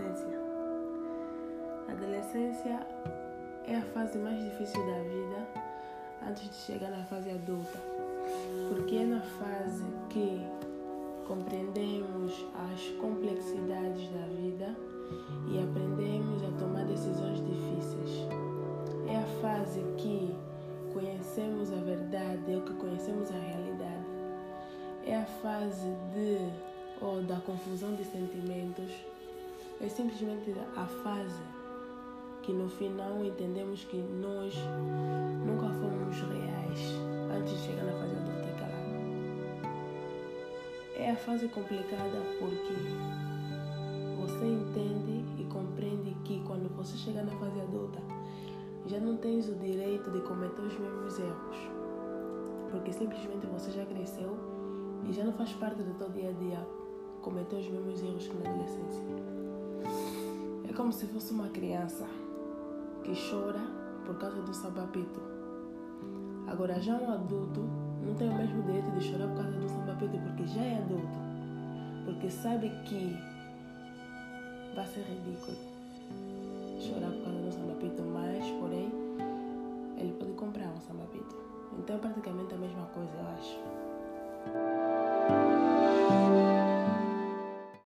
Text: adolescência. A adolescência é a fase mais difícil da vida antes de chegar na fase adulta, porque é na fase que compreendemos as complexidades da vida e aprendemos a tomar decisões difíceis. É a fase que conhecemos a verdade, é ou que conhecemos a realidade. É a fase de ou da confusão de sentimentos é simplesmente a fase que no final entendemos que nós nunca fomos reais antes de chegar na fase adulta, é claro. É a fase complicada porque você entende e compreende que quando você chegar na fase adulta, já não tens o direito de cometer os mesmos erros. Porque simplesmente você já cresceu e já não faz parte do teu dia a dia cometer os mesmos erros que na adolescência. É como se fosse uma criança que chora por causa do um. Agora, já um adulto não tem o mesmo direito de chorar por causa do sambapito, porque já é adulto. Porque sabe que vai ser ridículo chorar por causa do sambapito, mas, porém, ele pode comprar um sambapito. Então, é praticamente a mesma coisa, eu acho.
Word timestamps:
adolescência. 0.00 0.40
A 1.88 1.92
adolescência 1.92 2.86
é 3.66 3.76
a 3.76 3.82
fase 3.82 4.18
mais 4.18 4.42
difícil 4.42 4.80
da 4.86 5.02
vida 5.02 5.46
antes 6.26 6.48
de 6.48 6.54
chegar 6.54 6.90
na 6.90 7.04
fase 7.04 7.30
adulta, 7.30 7.78
porque 8.68 8.96
é 8.96 9.04
na 9.04 9.20
fase 9.20 9.84
que 10.08 10.40
compreendemos 11.26 12.46
as 12.54 12.80
complexidades 13.00 14.08
da 14.10 14.26
vida 14.26 14.74
e 15.48 15.58
aprendemos 15.58 16.42
a 16.44 16.50
tomar 16.58 16.84
decisões 16.86 17.40
difíceis. 17.40 18.26
É 19.08 19.16
a 19.16 19.26
fase 19.40 19.80
que 19.96 20.34
conhecemos 20.92 21.72
a 21.72 21.76
verdade, 21.76 22.52
é 22.52 22.56
ou 22.56 22.62
que 22.62 22.74
conhecemos 22.74 23.30
a 23.30 23.38
realidade. 23.38 24.06
É 25.04 25.16
a 25.16 25.24
fase 25.24 25.88
de 26.12 26.70
ou 27.00 27.22
da 27.22 27.36
confusão 27.36 27.94
de 27.94 28.04
sentimentos 28.04 28.69
é 29.80 29.88
simplesmente 29.88 30.54
a 30.76 30.84
fase 30.84 31.42
que 32.42 32.52
no 32.52 32.68
final 32.68 33.24
entendemos 33.24 33.84
que 33.84 33.96
nós 33.96 34.54
nunca 35.46 35.70
fomos 35.70 36.20
reais 36.20 36.80
antes 37.34 37.52
de 37.52 37.58
chegar 37.66 37.84
na 37.84 37.92
fase 37.92 38.14
adulta, 38.14 38.48
é 38.48 38.54
claro. 38.58 38.74
É 40.96 41.10
a 41.10 41.16
fase 41.16 41.48
complicada 41.48 42.20
porque 42.38 42.74
você 44.20 44.44
entende 44.44 45.24
e 45.38 45.44
compreende 45.44 46.14
que 46.24 46.42
quando 46.44 46.68
você 46.76 46.98
chegar 46.98 47.24
na 47.24 47.32
fase 47.32 47.58
adulta, 47.60 48.00
já 48.86 49.00
não 49.00 49.16
tens 49.16 49.48
o 49.48 49.54
direito 49.54 50.10
de 50.10 50.20
cometer 50.20 50.60
os 50.60 50.78
mesmos 50.78 51.18
erros. 51.18 51.56
Porque 52.70 52.92
simplesmente 52.92 53.46
você 53.46 53.70
já 53.70 53.86
cresceu 53.86 54.36
e 55.08 55.12
já 55.12 55.24
não 55.24 55.32
faz 55.32 55.54
parte 55.54 55.82
do 55.82 55.94
teu 55.94 56.10
dia 56.10 56.28
a 56.28 56.32
dia 56.32 56.66
cometer 57.22 57.56
os 57.56 57.68
mesmos 57.68 58.02
erros 58.02 58.28
que 58.28 58.36
na 58.36 58.50
adolescência. 58.50 58.99
É 60.70 60.72
como 60.72 60.92
se 60.92 61.04
fosse 61.06 61.32
uma 61.32 61.48
criança 61.48 62.06
que 63.02 63.12
chora 63.28 63.58
por 64.06 64.16
causa 64.18 64.40
do 64.40 64.54
um. 64.54 65.20
Agora, 66.46 66.80
já 66.80 66.94
um 66.94 67.10
adulto 67.10 67.60
não 68.06 68.14
tem 68.14 68.28
o 68.28 68.34
mesmo 68.34 68.62
direito 68.62 68.88
de 68.92 69.00
chorar 69.00 69.26
por 69.30 69.42
causa 69.42 69.58
do 69.58 69.68
sambapito, 69.68 70.16
porque 70.16 70.46
já 70.46 70.62
é 70.62 70.76
adulto. 70.76 71.18
Porque 72.04 72.30
sabe 72.30 72.70
que 72.84 73.18
vai 74.76 74.86
ser 74.86 75.00
ridículo 75.00 75.56
chorar 76.78 77.10
por 77.10 77.24
causa 77.24 77.40
do 77.40 77.52
sambapito, 77.52 78.02
mas, 78.02 78.44
porém, 78.60 78.92
ele 79.98 80.14
pode 80.20 80.32
comprar 80.34 80.68
um 80.68 80.80
sambapito. 80.80 81.34
Então, 81.80 81.96
é 81.96 81.98
praticamente 81.98 82.54
a 82.54 82.58
mesma 82.58 82.86
coisa, 82.94 83.10
eu 83.18 83.26
acho. 83.26 84.79